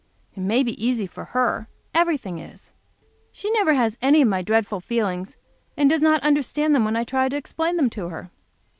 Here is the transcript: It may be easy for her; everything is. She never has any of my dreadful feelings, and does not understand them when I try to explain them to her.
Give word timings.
It 0.35 0.39
may 0.39 0.63
be 0.63 0.83
easy 0.83 1.05
for 1.05 1.25
her; 1.25 1.67
everything 1.93 2.39
is. 2.39 2.71
She 3.31 3.51
never 3.51 3.75
has 3.75 3.99
any 4.01 4.23
of 4.23 4.27
my 4.27 4.41
dreadful 4.41 4.79
feelings, 4.81 5.37
and 5.77 5.87
does 5.91 6.01
not 6.01 6.23
understand 6.23 6.73
them 6.73 6.85
when 6.85 6.95
I 6.95 7.03
try 7.03 7.29
to 7.29 7.37
explain 7.37 7.77
them 7.77 7.91
to 7.91 8.09
her. 8.09 8.31